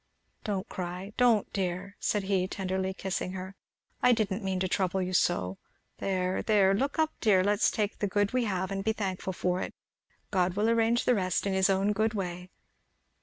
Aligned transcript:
Don't 0.43 0.67
cry 0.67 1.13
don't, 1.15 1.53
dear!" 1.53 1.95
said 1.99 2.23
he, 2.23 2.47
tenderly 2.47 2.91
kissing 2.91 3.33
her. 3.33 3.55
"I 4.01 4.13
didn't 4.13 4.43
mean 4.43 4.59
to 4.61 4.67
trouble 4.67 4.99
you 4.99 5.13
so. 5.13 5.59
There 5.99 6.41
there 6.41 6.73
look 6.73 6.97
up, 6.97 7.13
dear 7.21 7.43
let's 7.43 7.69
take 7.69 7.99
the 7.99 8.07
good 8.07 8.33
we 8.33 8.45
have 8.45 8.71
and 8.71 8.83
be 8.83 8.93
thankful 8.93 9.33
for 9.33 9.61
it. 9.61 9.75
God 10.31 10.55
will 10.55 10.71
arrange 10.71 11.05
the 11.05 11.13
rest, 11.13 11.45
in 11.45 11.53
his 11.53 11.69
own 11.69 11.91
good 11.91 12.15
way. 12.15 12.49